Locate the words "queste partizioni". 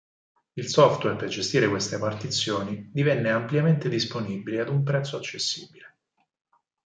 1.69-2.89